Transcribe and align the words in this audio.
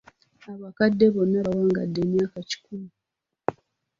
Abakadde 0.51 1.05
bano 1.15 1.37
bawangadde 1.47 1.99
emyaka 2.05 2.37
kikumi. 2.49 2.89